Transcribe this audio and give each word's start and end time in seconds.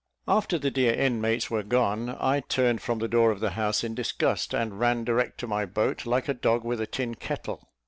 After 0.27 0.57
the 0.57 0.71
dear 0.71 0.95
inmates 0.95 1.51
were 1.51 1.61
gone, 1.61 2.17
I 2.19 2.39
turned 2.39 2.81
from 2.81 2.97
the 2.97 3.07
door 3.07 3.29
of 3.29 3.39
the 3.39 3.51
house 3.51 3.83
in 3.83 3.93
disgust, 3.93 4.51
and 4.51 4.79
ran 4.79 5.03
direct 5.03 5.37
to 5.41 5.47
my 5.47 5.63
boat, 5.67 6.07
like 6.07 6.27
a 6.27 6.33
dog 6.33 6.63
with 6.63 6.81
a 6.81 6.87
tin 6.87 7.13
kettle. 7.13 7.69